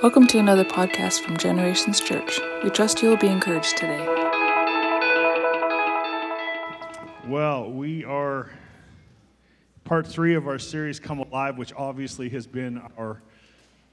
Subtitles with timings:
[0.00, 2.38] Welcome to another podcast from Generations Church.
[2.62, 4.06] We trust you will be encouraged today.
[7.26, 8.48] Well, we are
[9.82, 13.20] part three of our series, Come Alive, which obviously has been our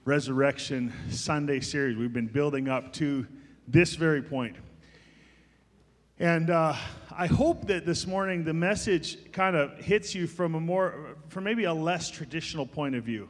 [0.06, 1.98] Resurrection Sunday series.
[1.98, 3.26] We've been building up to
[3.68, 4.58] this very point.
[6.20, 6.76] And uh,
[7.18, 11.46] I hope that this morning the message kind of hits you from a more, from
[11.46, 13.28] maybe a less traditional point of view.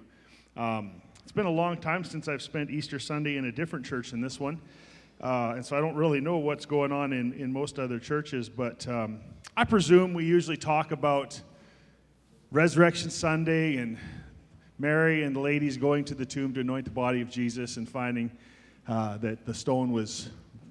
[0.58, 4.12] Um, it's been a long time since I've spent Easter Sunday in a different church
[4.12, 4.62] than this one.
[5.20, 8.48] Uh, and so I don't really know what's going on in, in most other churches,
[8.48, 9.22] but um,
[9.58, 11.42] I presume we usually talk about
[12.52, 13.98] Resurrection Sunday and
[14.78, 17.90] Mary and the ladies going to the tomb to anoint the body of Jesus and
[17.90, 18.30] finding
[18.88, 20.30] uh, that the stone was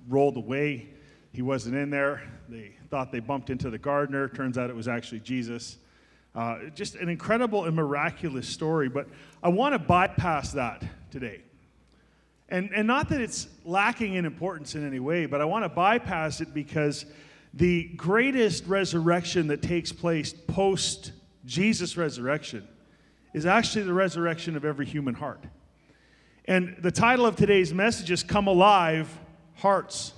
[0.08, 0.88] rolled away.
[1.32, 2.22] He wasn't in there.
[2.48, 4.28] They thought they bumped into the gardener.
[4.28, 5.78] Turns out it was actually Jesus.
[6.34, 9.06] Uh, just an incredible and miraculous story, but
[9.42, 11.42] I want to bypass that today.
[12.48, 15.68] And, and not that it's lacking in importance in any way, but I want to
[15.68, 17.06] bypass it because
[17.52, 21.12] the greatest resurrection that takes place post
[21.46, 22.66] Jesus' resurrection
[23.32, 25.44] is actually the resurrection of every human heart.
[26.46, 29.08] And the title of today's message is Come Alive
[29.56, 30.12] Hearts.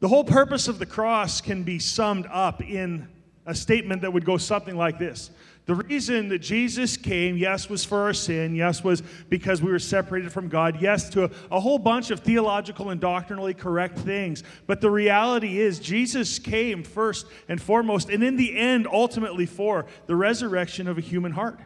[0.00, 3.08] The whole purpose of the cross can be summed up in
[3.46, 5.30] a statement that would go something like this
[5.66, 9.78] The reason that Jesus came, yes, was for our sin, yes, was because we were
[9.78, 14.42] separated from God, yes, to a, a, whole bunch of theological and doctrinally correct things.
[14.66, 19.86] But the reality is, Jesus came first and foremost, and in the end, ultimately for
[20.06, 21.60] the resurrection of a human heart.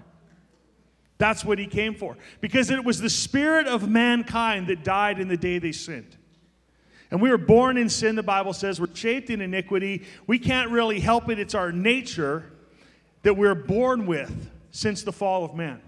[1.18, 2.16] That's what he came for.
[2.40, 6.17] Because it was the spirit of mankind that died in the day they sinned.
[7.10, 8.80] And we were born in sin, the Bible says.
[8.80, 10.04] We're shaped in iniquity.
[10.26, 11.38] We can't really help it.
[11.38, 12.44] It's our nature
[13.22, 15.80] that we're born with since the fall of man.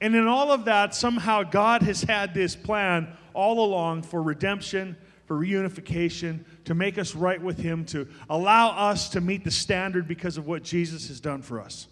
[0.00, 4.96] And in all of that, somehow God has had this plan all along for redemption,
[5.24, 10.06] for reunification, to make us right with Him, to allow us to meet the standard
[10.06, 11.86] because of what Jesus has done for us.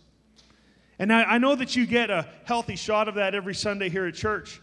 [0.99, 4.07] And I, I know that you get a healthy shot of that every Sunday here
[4.07, 4.61] at church.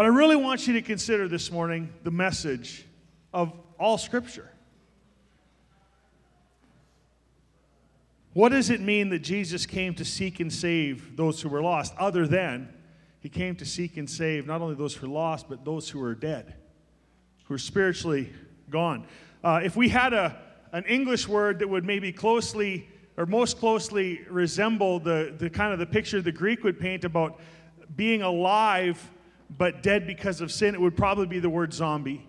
[0.00, 2.86] But I really want you to consider this morning the message
[3.34, 4.50] of all Scripture.
[8.32, 11.92] What does it mean that Jesus came to seek and save those who were lost,
[11.98, 12.70] other than
[13.18, 16.02] he came to seek and save not only those who are lost, but those who
[16.02, 16.54] are dead,
[17.44, 18.32] who are spiritually
[18.70, 19.06] gone?
[19.44, 20.34] Uh, if we had a,
[20.72, 22.88] an English word that would maybe closely
[23.18, 27.38] or most closely resemble the, the kind of the picture the Greek would paint about
[27.96, 29.10] being alive
[29.58, 32.26] but dead because of sin, it would probably be the word zombie.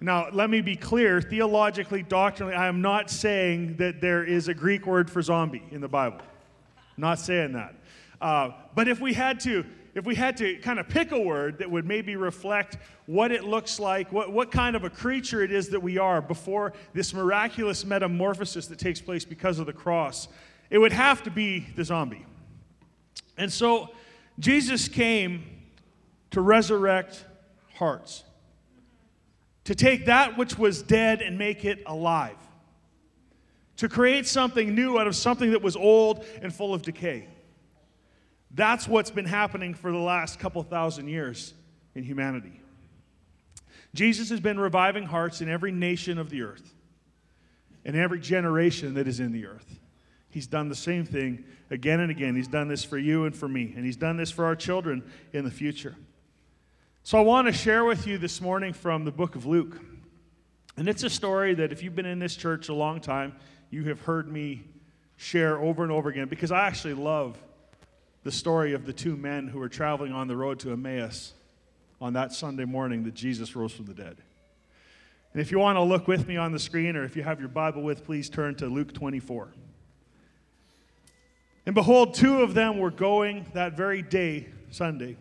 [0.00, 4.54] Now, let me be clear theologically, doctrinally, I am not saying that there is a
[4.54, 6.18] Greek word for zombie in the Bible.
[6.18, 7.74] I'm not saying that.
[8.20, 11.58] Uh, but if we had to, if we had to kind of pick a word
[11.58, 15.52] that would maybe reflect what it looks like, what, what kind of a creature it
[15.52, 20.28] is that we are before this miraculous metamorphosis that takes place because of the cross,
[20.70, 22.26] it would have to be the zombie.
[23.36, 23.90] And so
[24.38, 25.44] Jesus came
[26.34, 27.24] to resurrect
[27.74, 28.24] hearts,
[29.62, 32.36] to take that which was dead and make it alive,
[33.76, 37.28] to create something new out of something that was old and full of decay.
[38.50, 41.54] That's what's been happening for the last couple thousand years
[41.94, 42.60] in humanity.
[43.94, 46.74] Jesus has been reviving hearts in every nation of the earth
[47.84, 49.78] and every generation that is in the earth.
[50.30, 52.34] He's done the same thing again and again.
[52.34, 55.04] He's done this for you and for me, and He's done this for our children
[55.32, 55.94] in the future.
[57.06, 59.78] So I want to share with you this morning from the book of Luke.
[60.78, 63.36] And it's a story that if you've been in this church a long time,
[63.68, 64.64] you have heard me
[65.18, 67.36] share over and over again because I actually love
[68.22, 71.34] the story of the two men who were traveling on the road to Emmaus
[72.00, 74.16] on that Sunday morning that Jesus rose from the dead.
[75.34, 77.38] And if you want to look with me on the screen or if you have
[77.38, 79.52] your Bible with, please turn to Luke 24.
[81.66, 85.18] And behold, two of them were going that very day, Sunday,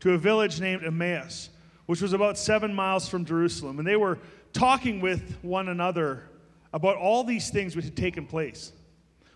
[0.00, 1.50] to a village named Emmaus,
[1.86, 3.78] which was about seven miles from Jerusalem.
[3.78, 4.18] And they were
[4.52, 6.22] talking with one another
[6.72, 8.72] about all these things which had taken place.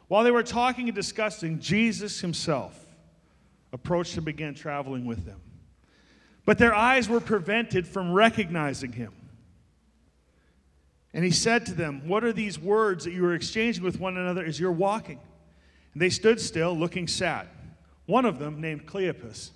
[0.09, 2.79] While they were talking and discussing, Jesus himself
[3.73, 5.41] approached and began traveling with them.
[6.45, 9.13] But their eyes were prevented from recognizing him.
[11.13, 14.17] And he said to them, What are these words that you are exchanging with one
[14.17, 15.21] another as you're walking?
[15.93, 17.49] And they stood still, looking sad.
[18.07, 19.51] One of them, named Cleopas,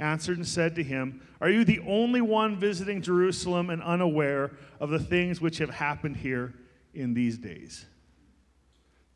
[0.00, 4.90] answered and said to him, Are you the only one visiting Jerusalem and unaware of
[4.90, 6.54] the things which have happened here
[6.94, 7.86] in these days?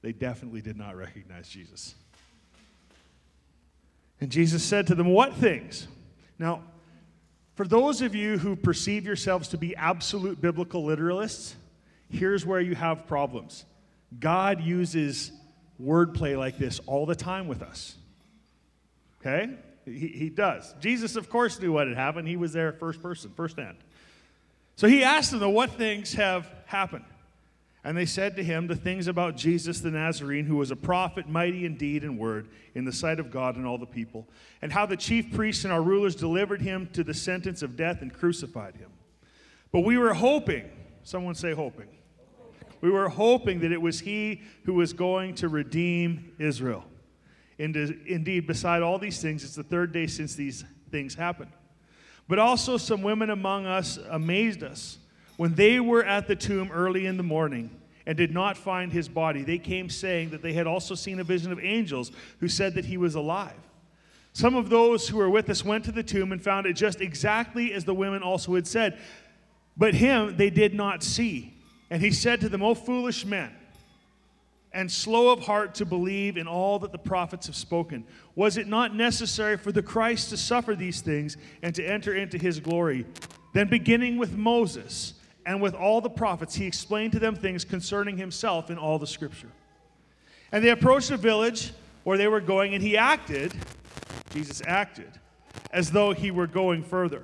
[0.03, 1.95] They definitely did not recognize Jesus.
[4.21, 5.89] And Jesus said to them, What things?
[6.39, 6.63] Now,
[7.55, 11.55] for those of you who perceive yourselves to be absolute biblical literalists,
[12.11, 13.65] here's where you have problems.
[14.19, 15.33] God uses
[15.83, 17.97] wordplay like this all the time with us.
[19.21, 19.55] Okay?
[19.85, 20.75] He, he does.
[20.81, 22.29] Jesus, of course, knew what had happened.
[22.29, 23.77] He was there first person, first hand.
[24.77, 27.05] So he asked them, What things have happened?
[27.87, 31.29] And they said to him the things about Jesus the Nazarene, who was a prophet,
[31.29, 34.27] mighty in deed and word, in the sight of God and all the people,
[34.63, 38.01] and how the chief priests and our rulers delivered him to the sentence of death
[38.01, 38.91] and crucified him.
[39.71, 40.65] But we were hoping,
[41.03, 41.89] someone say hoping,
[42.81, 46.85] we were hoping that it was he who was going to redeem Israel.
[47.59, 51.53] Indeed, beside all these things, it's the third day since these things happened.
[52.29, 54.99] But also, some women among us amazed us.
[55.37, 57.71] When they were at the tomb early in the morning
[58.07, 61.25] and did not find his body, they came saying that they had also seen a
[61.25, 63.59] vision of angels who said that he was alive.
[64.33, 67.01] Some of those who were with us went to the tomb and found it just
[67.01, 68.99] exactly as the women also had said.
[69.77, 71.55] But him they did not see.
[71.91, 73.55] And he said to them, O foolish men,
[74.75, 78.05] and slow of heart to believe in all that the prophets have spoken.
[78.35, 82.37] Was it not necessary for the Christ to suffer these things and to enter into
[82.37, 83.07] his glory?
[83.53, 85.15] Then, beginning with Moses
[85.47, 89.07] and with all the prophets, he explained to them things concerning himself in all the
[89.07, 89.51] scripture.
[90.51, 91.73] And they approached a village
[92.03, 93.55] where they were going, and he acted,
[94.31, 95.11] Jesus acted,
[95.71, 97.23] as though he were going further.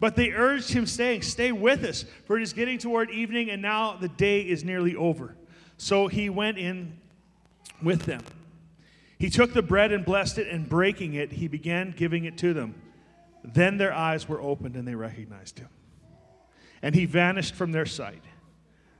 [0.00, 3.62] But they urged him, saying, Stay with us, for it is getting toward evening, and
[3.62, 5.34] now the day is nearly over.
[5.84, 6.96] So he went in
[7.82, 8.22] with them.
[9.18, 12.54] He took the bread and blessed it, and breaking it, he began giving it to
[12.54, 12.74] them.
[13.44, 15.68] Then their eyes were opened, and they recognized him.
[16.80, 18.22] And he vanished from their sight.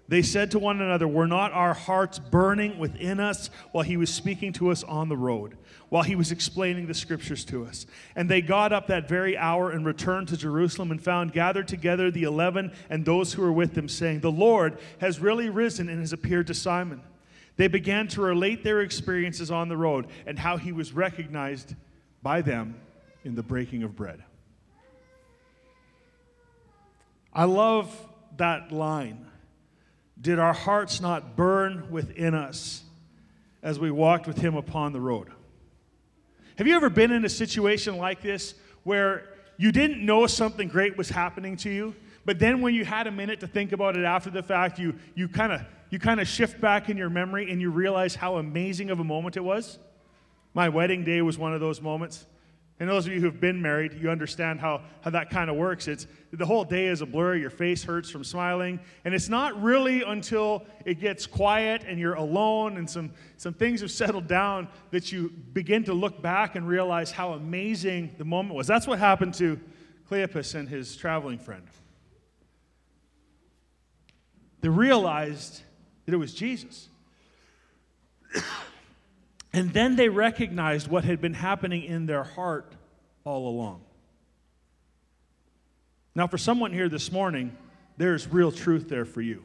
[0.06, 4.12] They said to one another, Were not our hearts burning within us while he was
[4.12, 5.56] speaking to us on the road,
[5.88, 7.86] while he was explaining the scriptures to us?
[8.14, 12.10] And they got up that very hour and returned to Jerusalem and found gathered together
[12.10, 16.00] the eleven and those who were with them, saying, The Lord has really risen and
[16.00, 17.00] has appeared to Simon.
[17.56, 21.74] They began to relate their experiences on the road and how he was recognized
[22.22, 22.78] by them
[23.24, 24.22] in the breaking of bread.
[27.32, 27.96] I love
[28.36, 29.26] that line
[30.20, 32.82] did our hearts not burn within us
[33.62, 35.28] as we walked with him upon the road?
[36.56, 40.96] Have you ever been in a situation like this where you didn't know something great
[40.96, 41.94] was happening to you,
[42.24, 44.94] but then when you had a minute to think about it after the fact, you,
[45.14, 48.38] you kind of you kind of shift back in your memory and you realize how
[48.38, 49.78] amazing of a moment it was?
[50.52, 52.26] My wedding day was one of those moments.
[52.80, 55.86] And those of you who've been married, you understand how, how that kind of works.
[55.86, 59.60] It's the whole day is a blur, your face hurts from smiling, and it's not
[59.62, 64.66] really until it gets quiet and you're alone and some, some things have settled down
[64.90, 68.66] that you begin to look back and realize how amazing the moment was.
[68.66, 69.60] That's what happened to
[70.10, 71.64] Cleopas and his traveling friend.
[74.62, 75.62] They realized
[76.06, 76.88] that it was Jesus.
[79.54, 82.74] And then they recognized what had been happening in their heart
[83.22, 83.82] all along.
[86.16, 87.56] Now, for someone here this morning,
[87.96, 89.44] there's real truth there for you.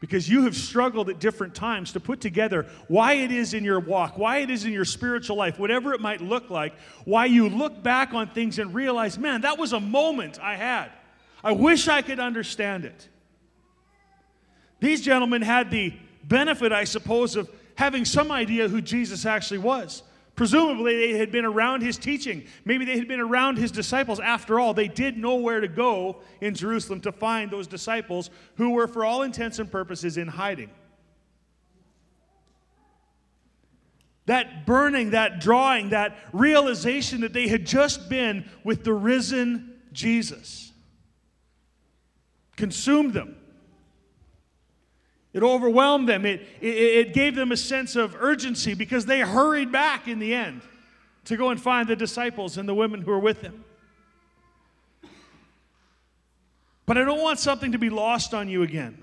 [0.00, 3.80] Because you have struggled at different times to put together why it is in your
[3.80, 6.74] walk, why it is in your spiritual life, whatever it might look like,
[7.06, 10.90] why you look back on things and realize, man, that was a moment I had.
[11.42, 13.08] I wish I could understand it.
[14.78, 20.02] These gentlemen had the benefit, I suppose, of having some idea who Jesus actually was.
[20.34, 22.46] Presumably, they had been around his teaching.
[22.64, 24.18] Maybe they had been around his disciples.
[24.18, 28.70] After all, they did know where to go in Jerusalem to find those disciples who
[28.70, 30.70] were, for all intents and purposes, in hiding.
[34.26, 40.72] That burning, that drawing, that realization that they had just been with the risen Jesus
[42.56, 43.36] consumed them.
[45.32, 46.26] It overwhelmed them.
[46.26, 50.34] It, it, it, gave them a sense of urgency because they hurried back in the
[50.34, 50.60] end
[51.24, 53.64] to go and find the disciples and the women who were with them.
[56.84, 58.98] But I don't want something to be lost on you again.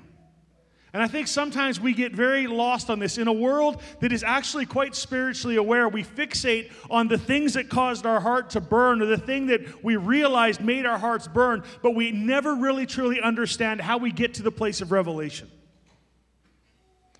[0.92, 3.18] And I think sometimes we get very lost on this.
[3.20, 7.70] In a world that is actually quite spiritually aware, we fixate on the things that
[7.70, 11.64] caused our heart to burn or the thing that we realized made our hearts burn,
[11.84, 15.50] but we never really truly understand how we get to the place of revelation.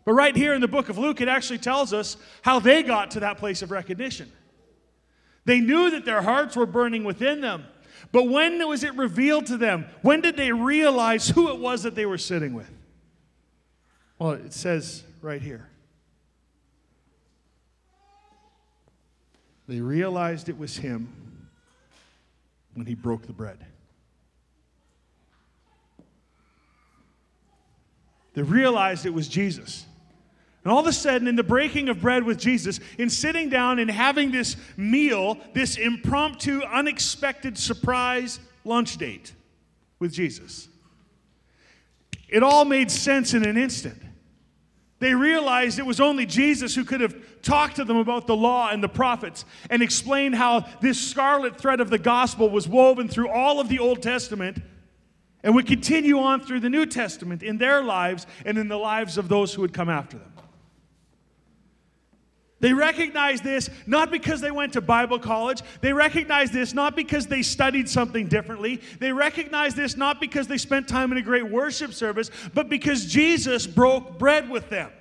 [0.10, 3.12] But right here in the book of Luke, it actually tells us how they got
[3.12, 4.32] to that place of recognition.
[5.46, 7.66] They knew that their hearts were burning within them.
[8.12, 9.86] But when was it revealed to them?
[10.02, 12.72] When did they realize who it was that they were sitting with?
[14.18, 15.70] Well, it says right here.
[19.68, 21.48] They realized it was him
[22.74, 23.64] when he broke the bread.
[28.34, 29.86] They realized it was Jesus.
[30.70, 33.80] And all of a sudden, in the breaking of bread with Jesus, in sitting down
[33.80, 39.34] and having this meal, this impromptu, unexpected surprise lunch date
[39.98, 40.68] with Jesus,
[42.28, 44.00] it all made sense in an instant.
[45.00, 48.70] They realized it was only Jesus who could have talked to them about the law
[48.70, 53.30] and the prophets and explained how this scarlet thread of the gospel was woven through
[53.30, 54.62] all of the Old Testament
[55.42, 59.18] and would continue on through the New Testament in their lives and in the lives
[59.18, 60.32] of those who would come after them.
[62.60, 65.62] They recognize this not because they went to Bible college.
[65.82, 68.82] They recognize this not because they studied something differently.
[69.00, 73.06] They recognize this not because they spent time in a great worship service, but because
[73.06, 74.92] Jesus broke bread with them.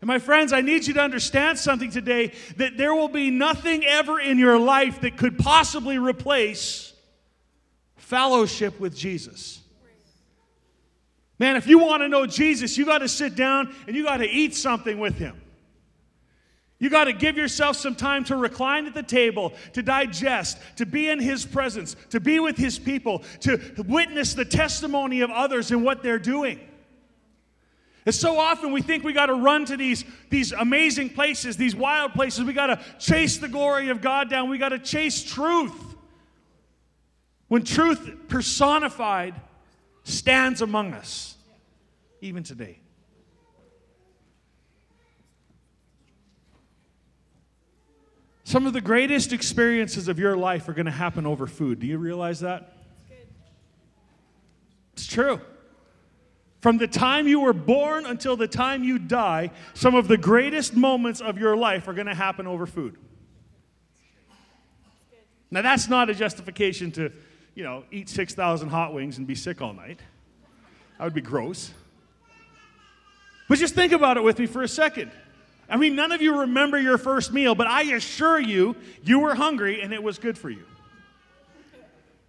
[0.00, 3.84] And my friends, I need you to understand something today that there will be nothing
[3.84, 6.92] ever in your life that could possibly replace
[7.96, 9.60] fellowship with Jesus.
[11.38, 14.18] Man, if you want to know Jesus, you got to sit down and you got
[14.18, 15.40] to eat something with him.
[16.80, 20.86] You got to give yourself some time to recline at the table, to digest, to
[20.86, 25.72] be in his presence, to be with his people, to witness the testimony of others
[25.72, 26.60] and what they're doing.
[28.06, 31.74] And so often we think we got to run to these, these amazing places, these
[31.74, 32.44] wild places.
[32.44, 34.48] We got to chase the glory of God down.
[34.48, 35.74] We got to chase truth.
[37.48, 39.34] When truth personified
[40.08, 41.36] stands among us,
[42.20, 42.80] even today.
[48.44, 51.80] Some of the greatest experiences of your life are going to happen over food.
[51.80, 52.72] Do you realize that?
[54.94, 55.40] It's true.
[56.60, 60.74] From the time you were born until the time you die, some of the greatest
[60.74, 62.96] moments of your life are going to happen over food.
[65.50, 67.12] Now, that's not a justification to
[67.58, 69.98] you know, eat 6,000 hot wings and be sick all night.
[70.96, 71.72] That would be gross.
[73.48, 75.10] But just think about it with me for a second.
[75.68, 79.34] I mean, none of you remember your first meal, but I assure you, you were
[79.34, 80.62] hungry and it was good for you.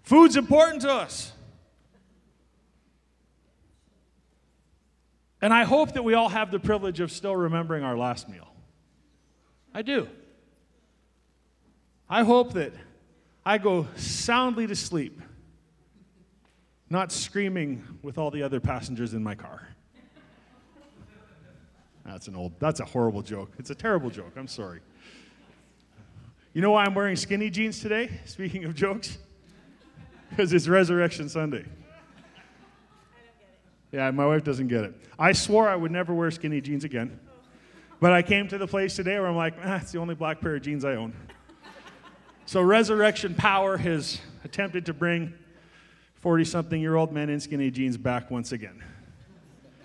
[0.02, 1.32] Food's important to us.
[5.44, 8.48] And I hope that we all have the privilege of still remembering our last meal.
[9.76, 10.08] I do.
[12.10, 12.74] I hope that
[13.46, 15.22] I go soundly to sleep,
[16.90, 19.68] not screaming with all the other passengers in my car.
[22.06, 23.52] That's an old, that's a horrible joke.
[23.60, 24.34] It's a terrible joke.
[24.36, 24.82] I'm sorry.
[26.54, 28.10] You know why I'm wearing skinny jeans today?
[28.26, 29.20] Speaking of jokes,
[30.30, 31.66] because it's Resurrection Sunday.
[33.92, 34.96] Yeah, my wife doesn't get it.
[35.18, 37.20] I swore I would never wear skinny jeans again.
[38.00, 40.40] But I came to the place today where I'm like, ah, it's the only black
[40.40, 41.14] pair of jeans I own.
[42.50, 45.36] So, resurrection power has attempted to bring
[46.16, 48.84] 40 something year old men in skinny jeans back once again.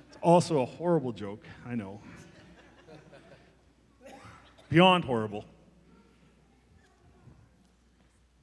[0.08, 2.00] It's also a horrible joke, I know.
[4.70, 5.44] Beyond horrible.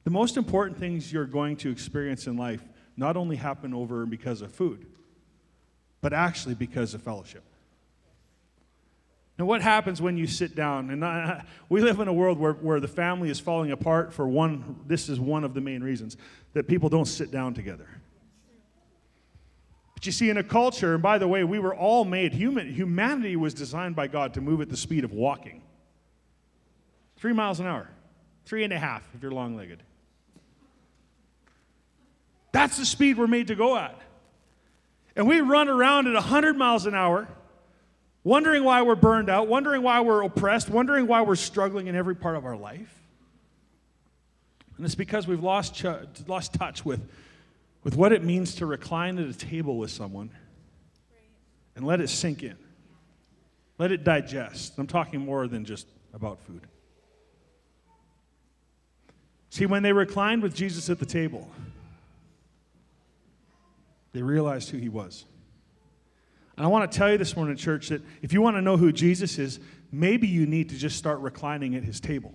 [0.04, 2.62] The most important things you're going to experience in life
[2.96, 4.86] not only happen over because of food,
[6.00, 7.42] but actually because of fellowship.
[9.42, 10.90] And what happens when you sit down?
[10.90, 14.28] And I, we live in a world where, where the family is falling apart for
[14.28, 16.16] one, this is one of the main reasons,
[16.52, 17.88] that people don't sit down together.
[19.94, 22.72] But you see, in a culture, and by the way, we were all made, human,
[22.72, 25.60] humanity was designed by God to move at the speed of walking.
[27.16, 27.90] Three miles an hour,
[28.44, 29.82] three and a half if you're long legged.
[32.52, 34.00] That's the speed we're made to go at.
[35.16, 37.26] And we run around at 100 miles an hour
[38.24, 42.14] wondering why we're burned out, wondering why we're oppressed, wondering why we're struggling in every
[42.14, 43.00] part of our life.
[44.76, 47.08] And it's because we've lost, ch- lost touch with,
[47.84, 50.30] with what it means to recline at a table with someone
[51.76, 52.56] and let it sink in.
[53.78, 54.78] Let it digest.
[54.78, 56.62] I'm talking more than just about food.
[59.50, 61.50] See, when they reclined with Jesus at the table,
[64.12, 65.24] they realized who he was.
[66.56, 68.76] And I want to tell you this morning, church, that if you want to know
[68.76, 69.58] who Jesus is,
[69.90, 72.32] maybe you need to just start reclining at his table.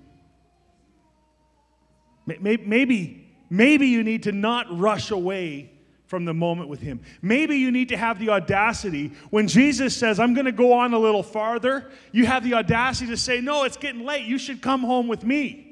[2.26, 5.72] Maybe, maybe you need to not rush away
[6.08, 7.02] from the moment with him.
[7.22, 10.94] Maybe you need to have the audacity when Jesus says, I'm going to go on
[10.94, 14.26] a little farther, you have the audacity to say, No, it's getting late.
[14.26, 15.67] You should come home with me.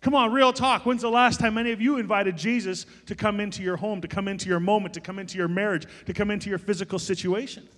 [0.00, 0.86] Come on, real talk.
[0.86, 4.08] When's the last time any of you invited Jesus to come into your home, to
[4.08, 7.68] come into your moment, to come into your marriage, to come into your physical situation?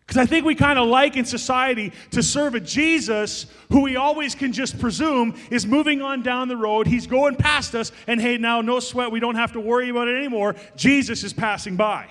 [0.00, 3.96] Because I think we kind of like in society to serve a Jesus who we
[3.96, 6.86] always can just presume is moving on down the road.
[6.86, 10.06] He's going past us, and hey, now no sweat, we don't have to worry about
[10.06, 10.54] it anymore.
[10.76, 12.08] Jesus is passing by.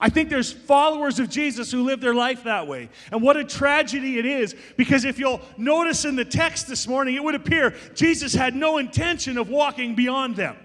[0.00, 2.88] I think there's followers of Jesus who live their life that way.
[3.12, 7.16] And what a tragedy it is because if you'll notice in the text this morning,
[7.16, 10.56] it would appear Jesus had no intention of walking beyond them.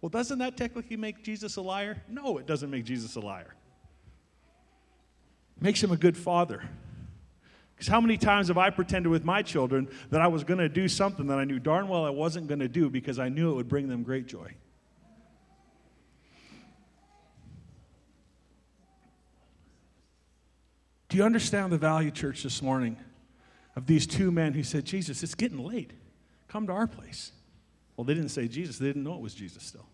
[0.00, 2.02] Well, doesn't that technically make Jesus a liar?
[2.08, 3.54] No, it doesn't make Jesus a liar.
[5.58, 6.62] It makes him a good father.
[7.74, 10.68] Because how many times have I pretended with my children that I was going to
[10.68, 13.50] do something that I knew darn well I wasn't going to do because I knew
[13.50, 14.54] it would bring them great joy?
[21.12, 22.96] Do you understand the value, church, this morning
[23.76, 25.90] of these two men who said, Jesus, it's getting late.
[26.48, 27.32] Come to our place.
[27.94, 29.84] Well, they didn't say Jesus, they didn't know it was Jesus still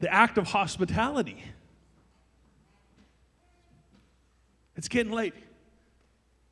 [0.00, 1.42] the act of hospitality.
[4.76, 5.32] It's getting late.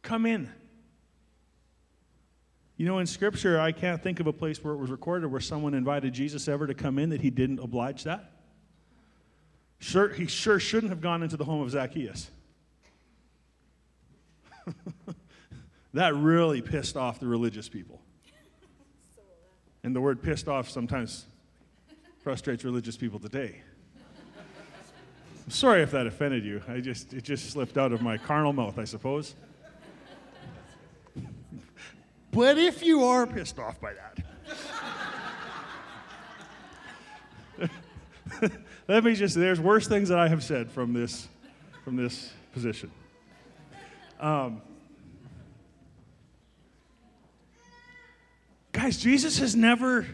[0.01, 0.49] Come in.
[2.79, 5.43] You know, in Scripture, I can't think of a place where it was recorded where
[5.43, 8.31] someone invited Jesus ever to come in that he didn't oblige that.
[9.83, 12.31] Sure, he sure shouldn't have gone into the home of Zacchaeus.
[15.93, 18.01] that really pissed off the religious people.
[19.83, 21.27] And the word pissed off sometimes
[22.21, 23.57] frustrates religious people today.
[25.45, 26.63] I'm sorry if that offended you.
[26.69, 29.35] I just it just slipped out of my carnal mouth, I suppose.
[32.31, 34.21] but if you are pissed off by that,
[38.93, 41.27] let me just there's worse things that I have said from this
[41.83, 42.91] from this position.
[44.21, 44.61] Um,
[48.73, 50.07] guys, Jesus has never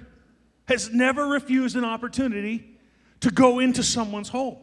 [0.68, 2.78] has never refused an opportunity
[3.20, 4.58] to go into someone's home.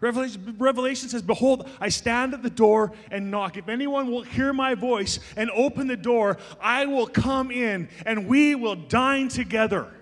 [0.00, 3.58] Revelation, Revelation, says, Behold, I stand at the door and knock.
[3.58, 8.26] If anyone will hear my voice and open the door, I will come in and
[8.26, 9.92] we will dine together.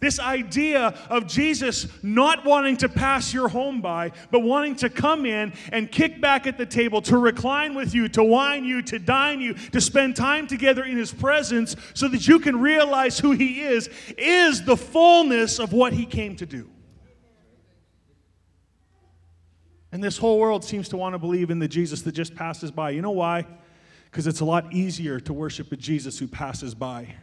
[0.00, 5.26] This idea of Jesus not wanting to pass your home by, but wanting to come
[5.26, 8.98] in and kick back at the table, to recline with you, to wine you, to
[8.98, 13.32] dine you, to spend time together in his presence so that you can realize who
[13.32, 16.70] he is, is the fullness of what he came to do.
[19.90, 22.70] And this whole world seems to want to believe in the Jesus that just passes
[22.70, 22.90] by.
[22.90, 23.46] You know why?
[24.04, 27.14] Because it's a lot easier to worship a Jesus who passes by.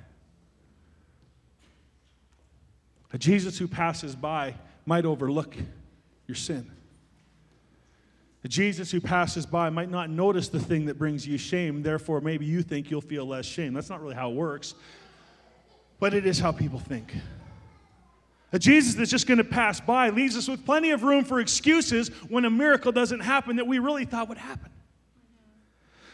[3.15, 5.55] A Jesus who passes by might overlook
[6.27, 6.69] your sin.
[8.43, 12.19] A Jesus who passes by might not notice the thing that brings you shame, therefore,
[12.19, 13.73] maybe you think you'll feel less shame.
[13.73, 14.75] That's not really how it works,
[15.97, 17.15] but it is how people think.
[18.51, 21.39] A Jesus that's just going to pass by leaves us with plenty of room for
[21.39, 24.71] excuses when a miracle doesn't happen that we really thought would happen.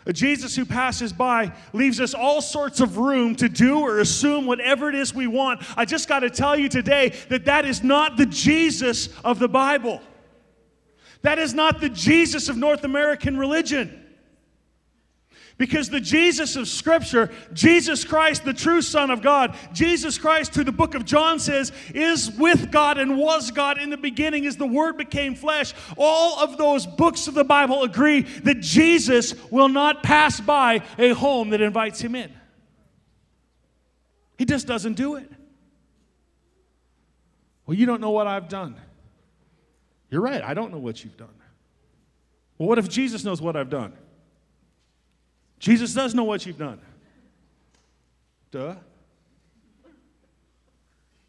[0.06, 4.48] A Jesus who passes by leaves us all sorts of room to do or assume
[4.48, 5.62] whatever it is we want.
[5.78, 9.48] I just got to tell you today that that is not the Jesus of the
[9.48, 10.02] Bible.
[11.22, 14.01] That is not the Jesus of North American religion.
[15.58, 20.64] Because the Jesus of Scripture, Jesus Christ, the true Son of God, Jesus Christ, who
[20.64, 24.58] the book of John says is with God and was God in the beginning as
[24.58, 29.70] the Word became flesh, all of those books of the Bible agree that Jesus will
[29.70, 32.32] not pass by a home that invites him in.
[34.38, 35.32] He just doesn't do it.
[37.66, 38.76] Well, you don't know what I've done.
[40.10, 41.30] You're right, I don't know what you've done.
[42.58, 43.94] Well, what if Jesus knows what I've done?
[45.62, 46.82] Jesus does know what you've done.
[48.50, 48.76] Duh.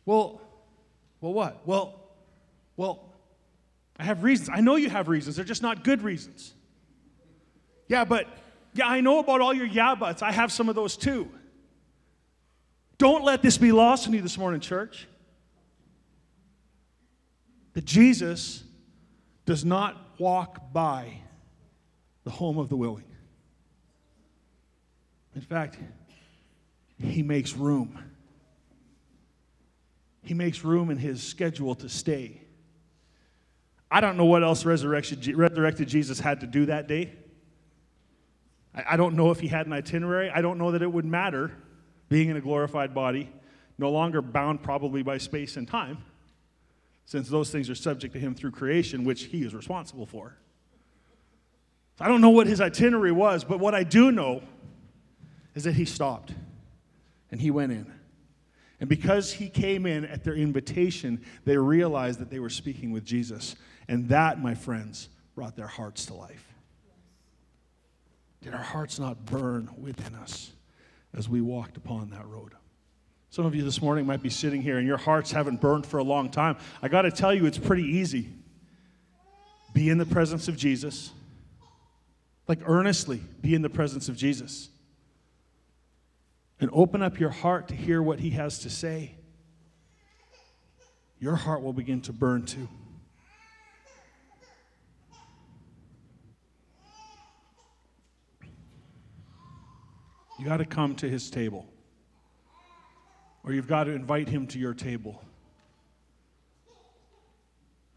[0.07, 0.41] Well,
[1.21, 1.61] well, what?
[1.67, 2.01] Well,
[2.79, 3.13] well,
[3.99, 4.49] I have reasons.
[4.51, 5.37] I know you have reasons.
[5.37, 6.55] They're just not good reasons.
[7.89, 8.27] Yeah, but
[8.73, 10.23] yeah, I know about all your yeah buts.
[10.23, 11.29] I have some of those too.
[12.97, 15.07] Don't let this be lost on you this morning, church.
[17.75, 18.65] That Jesus
[19.45, 21.19] does not walk by
[22.25, 23.12] the home of the willing.
[25.35, 25.79] In fact,
[26.99, 27.99] he makes room.
[30.23, 32.41] He makes room in his schedule to stay.
[33.91, 37.13] I don't know what else resurrected Jesus had to do that day.
[38.75, 40.31] I don't know if he had an itinerary.
[40.31, 41.51] I don't know that it would matter
[42.09, 43.31] being in a glorified body,
[43.79, 45.99] no longer bound probably by space and time,
[47.05, 50.37] since those things are subject to him through creation, which he is responsible for.
[52.01, 54.43] I don't know what his itinerary was, but what I do know
[55.55, 56.33] is that he stopped
[57.31, 57.93] and he went in
[58.83, 63.05] And because he came in at their invitation, they realized that they were speaking with
[63.05, 63.55] Jesus.
[63.87, 66.53] And that, my friends, brought their hearts to life.
[68.41, 70.51] Did our hearts not burn within us
[71.17, 72.55] as we walked upon that road?
[73.31, 75.99] Some of you this morning might be sitting here and your hearts haven't burned for
[75.99, 76.57] a long time.
[76.83, 78.31] I got to tell you, it's pretty easy.
[79.75, 81.13] Be in the presence of Jesus.
[82.49, 84.71] Like earnestly be in the presence of Jesus.
[86.61, 89.17] And open up your heart to hear what he has to say.
[91.19, 92.69] Your heart will begin to burn too.
[100.39, 101.69] You got to come to his table,
[103.45, 105.23] or you've got to invite him to your table.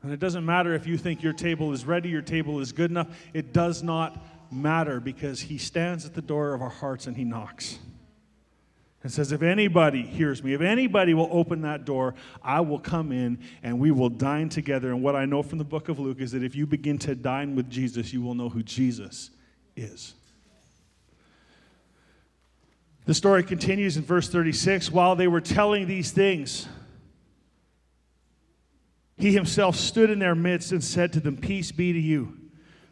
[0.04, 2.92] And it doesn't matter if you think your table is ready, your table is good
[2.92, 3.08] enough.
[3.34, 7.24] It does not matter because he stands at the door of our hearts and he
[7.24, 7.80] knocks.
[9.06, 13.12] And says, If anybody hears me, if anybody will open that door, I will come
[13.12, 14.90] in and we will dine together.
[14.90, 17.14] And what I know from the book of Luke is that if you begin to
[17.14, 19.30] dine with Jesus, you will know who Jesus
[19.76, 20.16] is.
[23.06, 24.90] The story continues in verse 36.
[24.92, 26.68] While they were telling these things,
[29.18, 32.36] he himself stood in their midst and said to them, Peace be to you.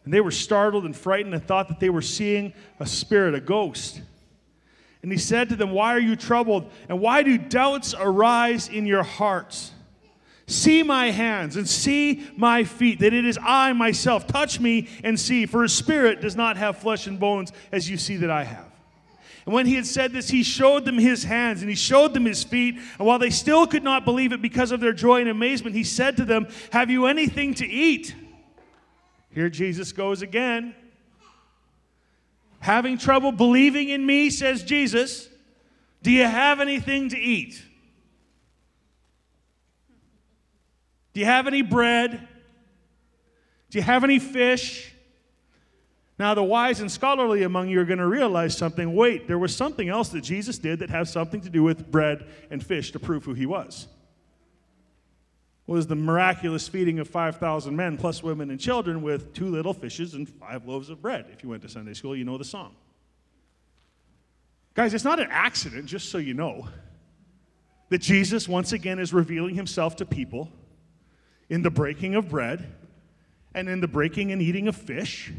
[0.06, 3.42] And they were startled and frightened and thought that they were seeing a spirit, a
[3.42, 4.04] ghost.
[5.04, 6.72] And he said to them, Why are you troubled?
[6.90, 9.72] And why do doubts arise in your hearts?
[10.48, 14.28] See my hands and see my feet, that it is I myself.
[14.28, 17.98] Touch me and see, for a spirit does not have flesh and bones as you
[17.98, 18.66] see that I have.
[19.46, 22.24] And when he had said this, he showed them his hands and he showed them
[22.24, 22.76] his feet.
[22.98, 25.84] And while they still could not believe it because of their joy and amazement, he
[25.84, 28.16] said to them, Have you anything to eat?
[29.34, 30.76] Here Jesus goes again.
[32.64, 35.28] Having trouble believing in me, says Jesus.
[36.02, 37.62] Do you have anything to eat?
[41.12, 42.26] Do you have any bread?
[43.70, 44.94] Do you have any fish?
[46.18, 48.96] Now, the wise and scholarly among you are going to realize something.
[48.96, 52.26] Wait, there was something else that Jesus did that has something to do with bread
[52.50, 53.90] and fish to prove who he was.
[55.66, 60.14] Was the miraculous feeding of 5,000 men plus women and children with two little fishes
[60.14, 61.28] and five loaves of bread.
[61.32, 62.76] If you went to Sunday school, you know the song.
[64.74, 66.68] Guys, it's not an accident, just so you know,
[67.90, 70.52] that Jesus once again is revealing himself to people
[71.50, 72.74] in the breaking of bread
[73.54, 75.32] and in the breaking and eating of fish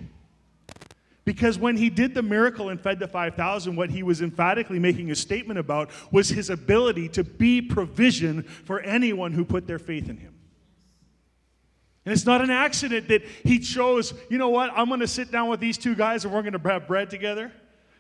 [1.25, 5.11] because when he did the miracle and fed the 5,000, what he was emphatically making
[5.11, 10.11] a statement about was his ability to be provision for anyone who put their faith
[10.11, 10.35] in him.
[12.05, 15.31] And it's not an accident that he chose, you know what, I'm going to sit
[15.31, 17.51] down with these two guys and we're going to have bread together.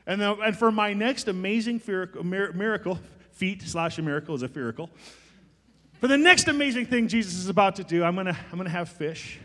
[0.06, 1.80] And, then, and for my next amazing
[2.22, 2.98] miracle,
[3.32, 4.90] feat slash a miracle is a miracle.
[6.00, 8.64] For the next amazing thing Jesus is about to do, I'm going to, I'm going
[8.64, 9.40] to have fish.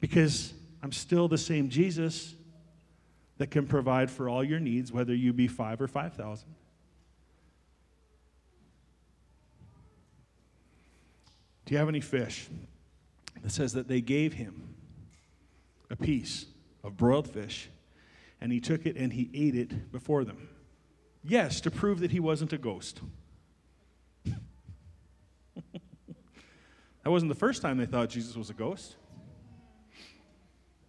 [0.00, 2.34] Because I'm still the same Jesus
[3.38, 6.48] that can provide for all your needs, whether you be five or 5,000.
[11.64, 12.48] Do you have any fish?
[13.44, 14.74] It says that they gave him
[15.90, 16.46] a piece
[16.82, 17.68] of broiled fish,
[18.40, 20.48] and he took it and he ate it before them.
[21.22, 23.00] Yes, to prove that he wasn't a ghost.
[24.24, 24.34] that
[27.06, 28.96] wasn't the first time they thought Jesus was a ghost.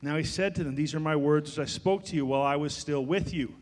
[0.03, 2.41] Now he said to them, These are my words which I spoke to you while
[2.41, 3.55] I was still with you,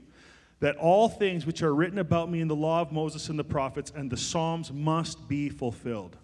[0.60, 3.44] that all things which are written about me in the law of Moses and the
[3.44, 6.18] prophets and the Psalms must be fulfilled.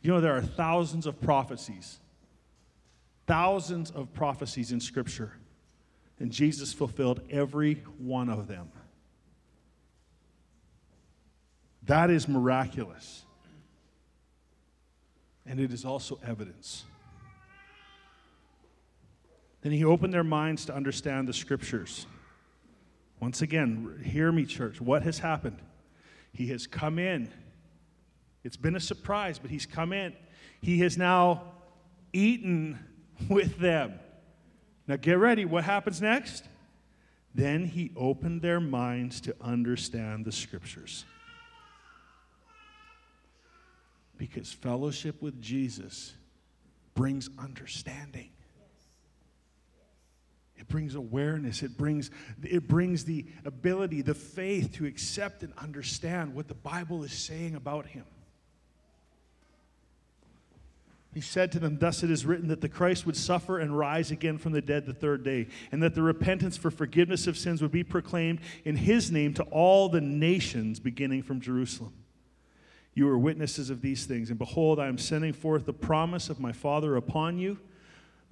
[0.00, 1.98] You know, there are thousands of prophecies,
[3.26, 5.32] thousands of prophecies in Scripture,
[6.20, 8.70] and Jesus fulfilled every one of them.
[11.82, 13.24] That is miraculous.
[15.46, 16.84] And it is also evidence.
[19.68, 22.06] Then he opened their minds to understand the scriptures.
[23.20, 24.80] Once again, hear me, church.
[24.80, 25.58] What has happened?
[26.32, 27.30] He has come in.
[28.44, 30.14] It's been a surprise, but he's come in.
[30.62, 31.52] He has now
[32.14, 32.78] eaten
[33.28, 34.00] with them.
[34.86, 35.44] Now get ready.
[35.44, 36.44] What happens next?
[37.34, 41.04] Then he opened their minds to understand the scriptures.
[44.16, 46.14] Because fellowship with Jesus
[46.94, 48.30] brings understanding.
[50.58, 51.62] It brings awareness.
[51.62, 52.10] It brings,
[52.42, 57.54] it brings the ability, the faith to accept and understand what the Bible is saying
[57.54, 58.04] about him.
[61.14, 64.10] He said to them, Thus it is written that the Christ would suffer and rise
[64.10, 67.62] again from the dead the third day, and that the repentance for forgiveness of sins
[67.62, 71.94] would be proclaimed in his name to all the nations, beginning from Jerusalem.
[72.94, 76.40] You are witnesses of these things, and behold, I am sending forth the promise of
[76.40, 77.58] my Father upon you,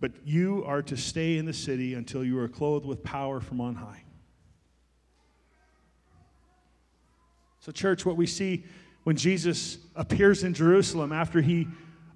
[0.00, 3.60] but you are to stay in the city until you are clothed with power from
[3.60, 4.02] on high.
[7.60, 8.64] So, church, what we see
[9.04, 11.66] when Jesus appears in Jerusalem after he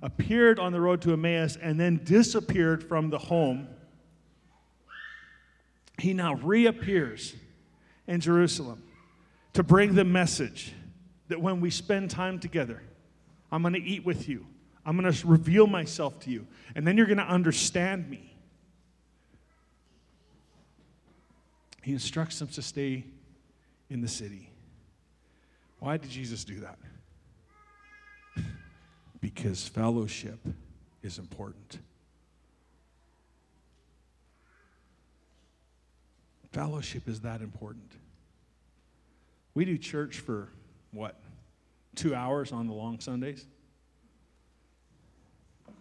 [0.02, 3.68] appeared on the road to Emmaus and then disappeared from the home,
[5.98, 7.34] he now reappears
[8.06, 8.82] in Jerusalem
[9.52, 10.72] to bring the message
[11.28, 12.82] that when we spend time together,
[13.52, 14.46] I'm going to eat with you.
[14.84, 16.46] I'm going to reveal myself to you.
[16.74, 18.34] And then you're going to understand me.
[21.82, 23.04] He instructs them to stay
[23.88, 24.50] in the city.
[25.78, 26.78] Why did Jesus do that?
[29.20, 30.38] because fellowship
[31.02, 31.78] is important.
[36.52, 37.92] Fellowship is that important.
[39.54, 40.48] We do church for
[40.92, 41.18] what?
[41.94, 43.46] Two hours on the long Sundays?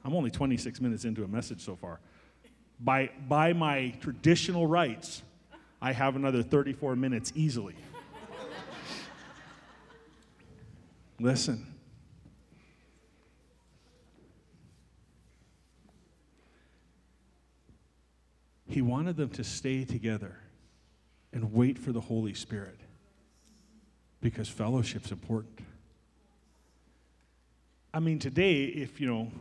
[0.03, 1.99] I'm only 26 minutes into a message so far.
[2.79, 5.21] By, by my traditional rights,
[5.81, 7.75] I have another 34 minutes easily.
[11.19, 11.65] Listen,
[18.69, 20.38] He wanted them to stay together
[21.33, 22.79] and wait for the Holy Spirit
[24.21, 25.59] because fellowship's important.
[27.91, 29.31] I mean, today, if, you know,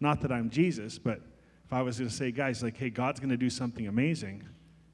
[0.00, 1.20] not that I'm Jesus, but
[1.64, 4.42] if I was going to say, guys, like, hey, God's going to do something amazing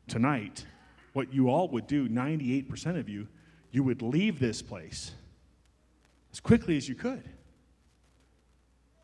[0.08, 0.66] tonight,
[1.12, 3.28] what you all would do, 98% of you,
[3.70, 5.12] you would leave this place
[6.32, 7.22] as quickly as you could.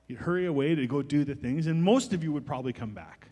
[0.08, 2.90] You'd hurry away to go do the things, and most of you would probably come
[2.90, 3.28] back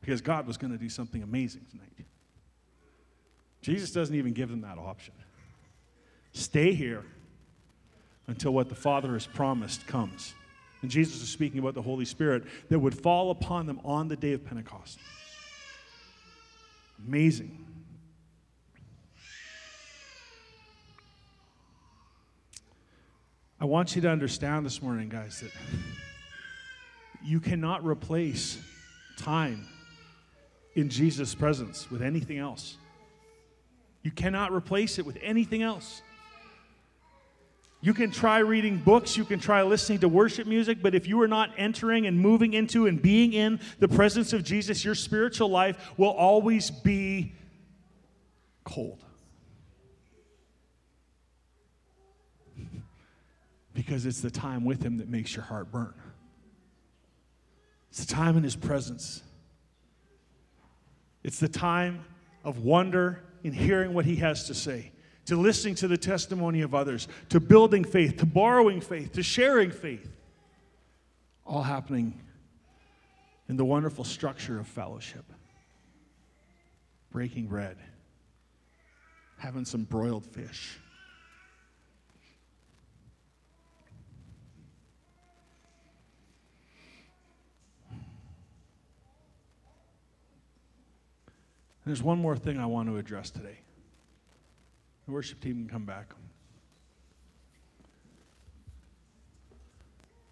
[0.00, 2.06] because God was going to do something amazing tonight.
[3.62, 5.14] Jesus doesn't even give them that option.
[6.32, 7.04] Stay here
[8.26, 10.34] until what the Father has promised comes.
[10.82, 14.16] And Jesus is speaking about the Holy Spirit that would fall upon them on the
[14.16, 14.98] day of Pentecost.
[17.06, 17.66] Amazing.
[23.58, 25.50] I want you to understand this morning, guys, that
[27.24, 28.58] you cannot replace
[29.16, 29.66] time
[30.74, 32.76] in Jesus' presence with anything else.
[34.02, 36.02] You cannot replace it with anything else.
[37.86, 41.20] You can try reading books, you can try listening to worship music, but if you
[41.22, 45.48] are not entering and moving into and being in the presence of Jesus, your spiritual
[45.48, 47.32] life will always be
[48.64, 49.04] cold.
[53.72, 55.94] Because it's the time with Him that makes your heart burn.
[57.90, 59.22] It's the time in His presence
[61.22, 62.04] it's the time
[62.44, 64.92] of wonder in hearing what he has to say,
[65.26, 69.70] to listening to the testimony of others, to building faith, to borrowing faith, to sharing
[69.70, 70.08] faith.
[71.44, 72.18] All happening
[73.48, 75.24] in the wonderful structure of fellowship.
[77.10, 77.76] Breaking bread,
[79.38, 80.78] having some broiled fish.
[91.86, 93.58] there's one more thing I want to address today.
[95.06, 96.12] The worship team can come back.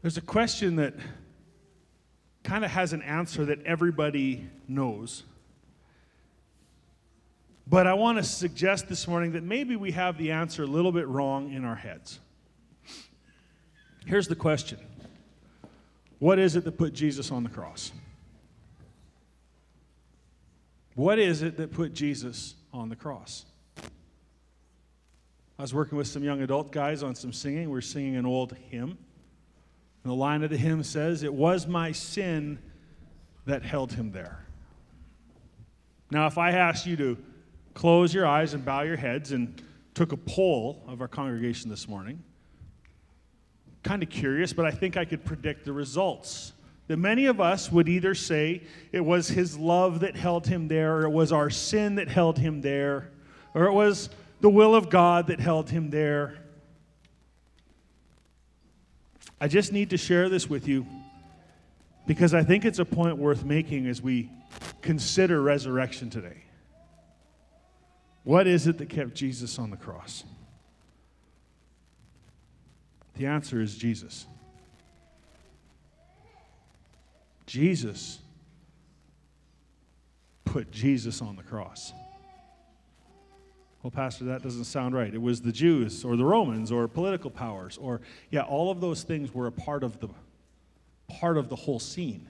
[0.03, 0.95] There's a question that
[2.43, 5.23] kind of has an answer that everybody knows.
[7.67, 10.93] But I want to suggest this morning that maybe we have the answer a little
[10.93, 12.19] bit wrong in our heads.
[14.05, 14.79] Here's the question
[16.19, 17.93] What is it that put Jesus on the cross?
[20.95, 23.47] What is it that put Jesus on the cross?
[25.65, 27.71] I was working with some young adult guys on some singing.
[27.71, 28.99] We're singing an old hymn.
[30.03, 32.59] And the line of the hymn says, It was my sin
[33.47, 34.45] that held him there.
[36.11, 37.17] Now, if I asked you to
[37.73, 39.63] close your eyes and bow your heads and
[39.95, 42.23] took a poll of our congregation this morning,
[43.83, 46.53] kind of curious, but I think I could predict the results
[46.89, 50.99] that many of us would either say it was his love that held him there,
[50.99, 53.13] or it was our sin that held him there,
[53.55, 56.37] or it was the will of God that held him there.
[59.41, 60.87] I just need to share this with you
[62.07, 64.31] because I think it's a point worth making as we
[64.83, 66.45] consider resurrection today.
[68.23, 70.25] What is it that kept Jesus on the cross?
[73.17, 74.27] The answer is Jesus.
[77.47, 78.19] Jesus
[80.45, 81.93] put Jesus on the cross.
[83.85, 85.13] Well, Pastor, that doesn't sound right.
[85.13, 89.03] It was the Jews or the Romans or political powers or yeah, all of those
[89.03, 90.09] things were a part of the
[91.07, 92.27] part of the whole scene.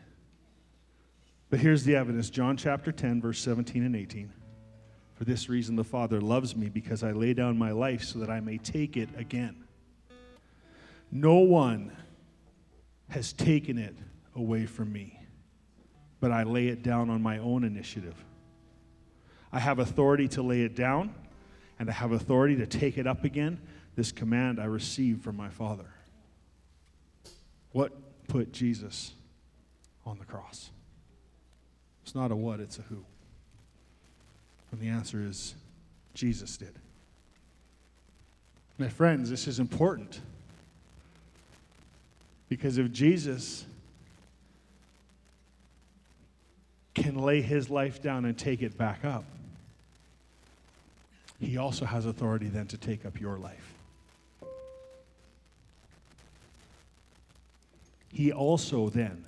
[1.51, 4.33] But here's the evidence John chapter 10, verse 17 and 18.
[5.15, 8.31] For this reason, the Father loves me because I lay down my life so that
[8.31, 9.63] I may take it again.
[11.13, 11.93] No one
[13.11, 13.95] has taken it
[14.35, 15.21] away from me,
[16.19, 18.17] but I lay it down on my own initiative.
[19.53, 21.15] I have authority to lay it down,
[21.79, 23.59] and I have authority to take it up again.
[23.97, 25.87] This command I received from my Father.
[27.73, 27.93] What
[28.29, 29.13] put Jesus
[30.07, 30.71] on the cross?
[32.03, 33.05] It's not a what, it's a who.
[34.71, 35.55] And the answer is
[36.15, 36.75] Jesus did.
[38.79, 40.21] My friends, this is important.
[42.49, 43.65] Because if Jesus
[46.95, 49.25] can lay his life down and take it back up,
[51.45, 53.75] he also has authority then to take up your life.
[58.13, 59.25] He also then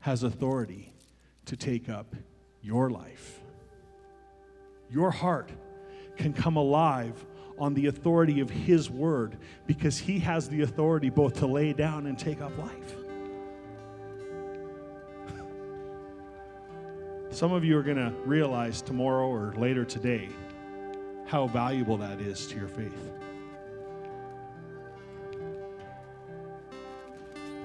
[0.00, 0.92] has authority
[1.46, 2.14] to take up
[2.62, 3.40] your life.
[4.90, 5.50] Your heart
[6.16, 7.24] can come alive
[7.58, 12.06] on the authority of His word because He has the authority both to lay down
[12.06, 12.94] and take up life.
[17.30, 20.28] Some of you are going to realize tomorrow or later today
[21.26, 22.94] how valuable that is to your faith.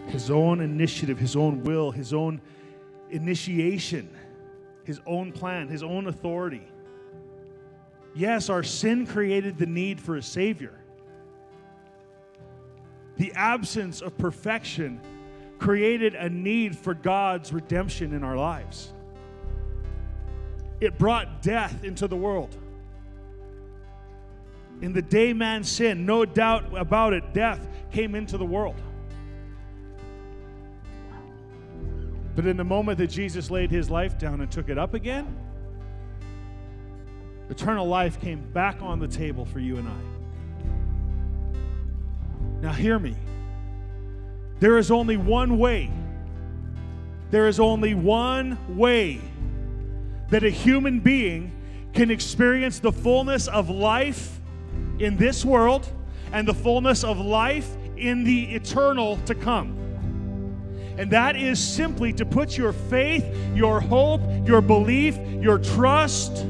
[0.08, 2.42] His own initiative, his own will, his own
[3.12, 4.10] initiation,
[4.84, 6.64] his own plan, his own authority.
[8.14, 10.74] Yes, our sin created the need for a Savior.
[13.18, 15.00] The absence of perfection
[15.60, 18.92] created a need for God's redemption in our lives.
[20.82, 22.58] It brought death into the world.
[24.82, 28.82] In the day man sinned, no doubt about it, death came into the world.
[32.36, 35.36] But in the moment that Jesus laid his life down and took it up again,
[37.50, 40.02] eternal life came back on the table for you and I.
[42.62, 43.16] Now, hear me.
[44.60, 45.92] There is only one way.
[47.32, 49.22] There is only one way
[50.30, 51.52] that a human being
[51.94, 54.41] can experience the fullness of life
[55.02, 55.88] in this world
[56.32, 59.78] and the fullness of life in the eternal to come.
[60.98, 66.46] And that is simply to put your faith, your hope, your belief, your trust,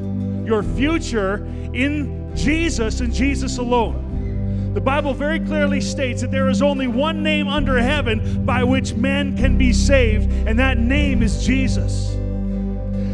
[0.45, 4.73] your future in Jesus and Jesus alone.
[4.73, 8.93] The Bible very clearly states that there is only one name under heaven by which
[8.93, 12.15] men can be saved, and that name is Jesus.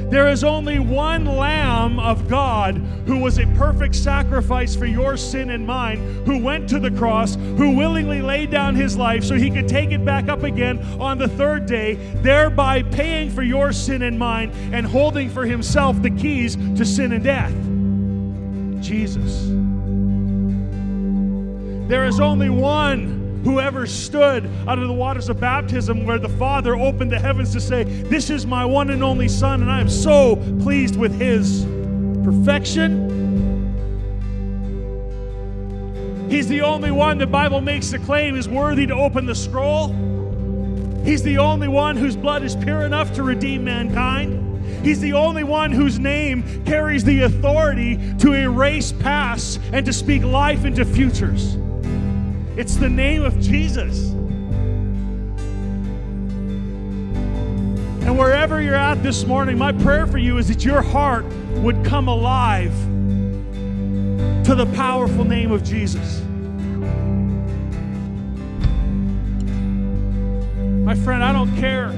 [0.10, 5.50] There is only one Lamb of God who was a perfect sacrifice for your sin
[5.50, 9.52] and mine, who went to the cross, who willingly laid down his life so he
[9.52, 14.02] could take it back up again on the third day, thereby paying for your sin
[14.02, 17.54] and mine and holding for himself the keys to sin and death.
[18.82, 19.48] Jesus.
[21.90, 23.17] There is only one
[23.48, 27.62] whoever stood out of the waters of baptism where the Father opened the heavens to
[27.62, 31.64] say, This is my one and only Son, and I am so pleased with his
[32.26, 33.08] perfection.
[36.30, 39.94] He's the only one the Bible makes the claim is worthy to open the scroll.
[41.06, 44.86] He's the only one whose blood is pure enough to redeem mankind.
[44.86, 50.24] He's the only one whose name carries the authority to erase past and to speak
[50.24, 51.58] life into futures.
[52.58, 54.10] It's the name of Jesus.
[58.02, 61.24] And wherever you're at this morning, my prayer for you is that your heart
[61.58, 62.74] would come alive
[64.44, 66.22] to the powerful name of Jesus.
[70.84, 71.92] My friend, I don't care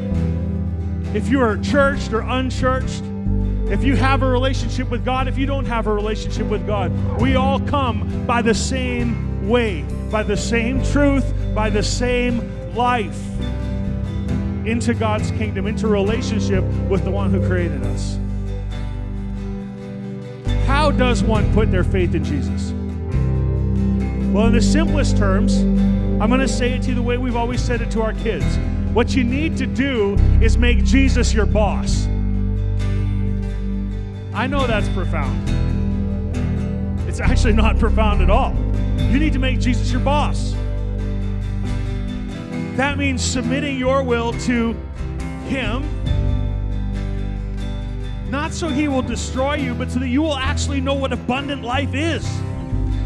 [1.16, 3.02] if you are churched or unchurched,
[3.72, 6.92] if you have a relationship with God, if you don't have a relationship with God,
[7.22, 13.20] we all come by the same way by the same truth, by the same life
[14.66, 18.18] into God's kingdom, into relationship with the one who created us.
[20.66, 22.72] How does one put their faith in Jesus?
[24.34, 27.36] Well, in the simplest terms, I'm going to say it to you the way we've
[27.36, 28.46] always said it to our kids.
[28.94, 32.06] What you need to do is make Jesus your boss.
[34.34, 35.50] I know that's profound.
[37.10, 38.56] It's actually not profound at all.
[39.12, 40.54] You need to make Jesus your boss.
[42.76, 44.74] That means submitting your will to
[45.48, 45.84] Him
[48.30, 51.64] not so he will destroy you, but so that you will actually know what abundant
[51.64, 52.28] life is.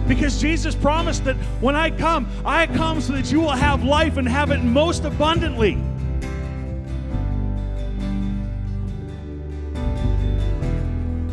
[0.06, 4.18] Because Jesus promised that when I come, I come so that you will have life
[4.18, 5.76] and have it most abundantly.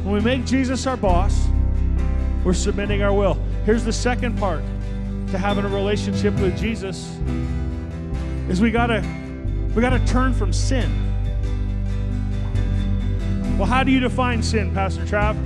[0.03, 1.49] When we make Jesus our boss,
[2.45, 3.39] we're submitting our will.
[3.65, 4.63] Here's the second part
[5.31, 7.17] to having a relationship with Jesus
[8.49, 9.05] is we gotta
[9.75, 10.91] we gotta turn from sin.
[13.59, 15.37] Well, how do you define sin, Pastor Trav?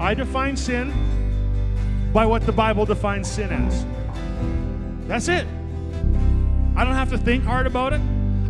[0.00, 0.92] I define sin
[2.12, 3.86] by what the Bible defines sin as.
[5.06, 5.46] That's it.
[6.74, 8.00] I don't have to think hard about it.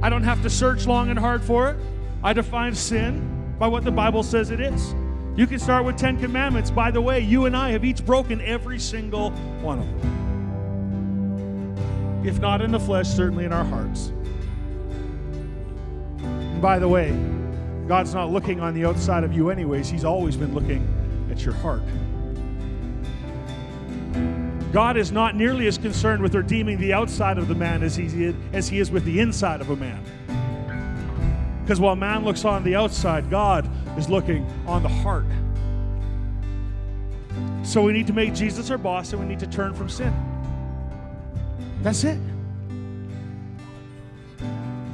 [0.00, 1.76] I don't have to search long and hard for it.
[2.22, 4.94] I define sin by what the Bible says it is.
[5.35, 6.70] You can start with 10 commandments.
[6.70, 9.30] By the way, you and I have each broken every single
[9.62, 10.12] one of them.
[12.26, 14.12] If not in the flesh, certainly in our hearts.
[16.18, 17.18] And by the way,
[17.89, 19.89] God's not looking on the outside of you, anyways.
[19.89, 20.87] He's always been looking
[21.30, 21.83] at your heart.
[24.70, 28.35] God is not nearly as concerned with redeeming the outside of the man as he
[28.53, 30.03] as he is with the inside of a man.
[31.62, 35.26] Because while man looks on the outside, God is looking on the heart.
[37.64, 40.12] So we need to make Jesus our boss and we need to turn from sin.
[41.82, 42.18] That's it.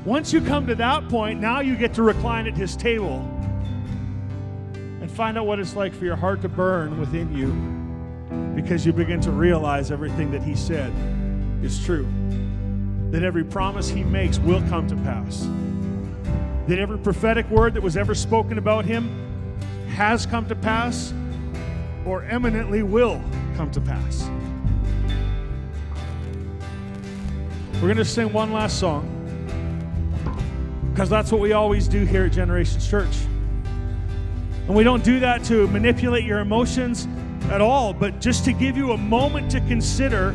[0.05, 3.19] Once you come to that point, now you get to recline at his table
[4.75, 7.53] and find out what it's like for your heart to burn within you
[8.55, 10.93] because you begin to realize everything that he said
[11.63, 12.07] is true.
[13.11, 15.47] That every promise he makes will come to pass.
[16.69, 19.09] That every prophetic word that was ever spoken about him
[19.89, 21.13] has come to pass
[22.05, 23.23] or eminently will
[23.57, 24.29] come to pass.
[27.75, 29.15] We're going to sing one last song
[30.93, 33.17] because that's what we always do here at Generations Church.
[34.67, 37.09] And we don't do that to manipulate your emotions
[37.51, 40.31] at all, but just to give you a moment to consider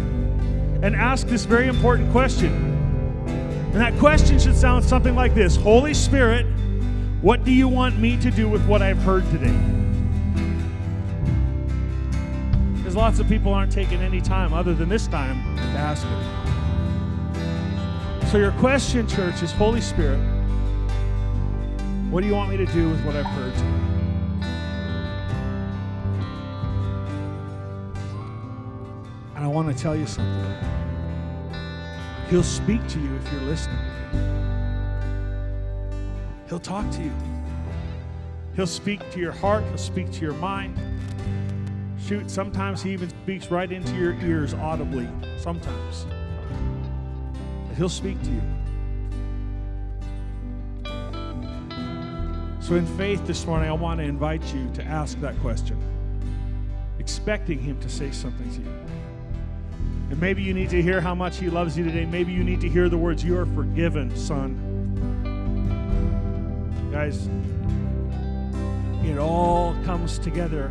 [0.82, 2.72] and ask this very important question.
[3.74, 6.45] And that question should sound something like this Holy Spirit,
[7.24, 9.57] what do you want me to do with what I've heard today?
[12.76, 16.43] Because lots of people aren't taking any time other than this time to ask it.
[18.28, 20.19] So, your question, church, is Holy Spirit,
[22.11, 23.67] what do you want me to do with what I've heard today?
[29.36, 30.93] And I want to tell you something.
[32.30, 33.78] He'll speak to you if you're listening.
[36.49, 37.11] He'll talk to you.
[38.55, 40.78] He'll speak to your heart, he'll speak to your mind.
[41.99, 45.07] Shoot, sometimes he even speaks right into your ears audibly.
[45.38, 46.05] Sometimes.
[47.78, 48.41] He'll speak to you.
[52.59, 55.78] So, in faith this morning, I want to invite you to ask that question,
[56.99, 59.03] expecting him to say something to you.
[60.14, 62.05] And maybe you need to hear how much He loves you today.
[62.05, 64.53] Maybe you need to hear the words, You are forgiven, son.
[66.91, 67.28] Guys,
[69.03, 70.70] it all comes together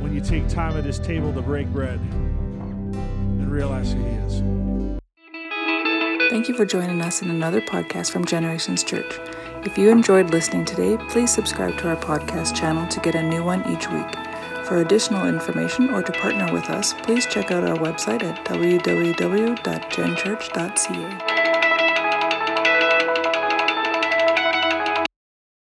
[0.00, 4.42] when you take time at His table to break bread and realize who He is.
[6.28, 9.20] Thank you for joining us in another podcast from Generations Church.
[9.64, 13.44] If you enjoyed listening today, please subscribe to our podcast channel to get a new
[13.44, 14.35] one each week.
[14.66, 21.35] For additional information or to partner with us, please check out our website at www.genchurch.ca.